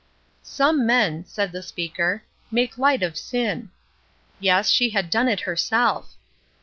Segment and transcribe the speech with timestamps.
[0.41, 3.69] "Some men," said the speaker, "make light of sin."
[4.39, 6.15] Yes, she had done it herself.